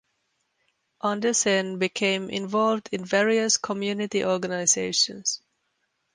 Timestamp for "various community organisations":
3.05-5.43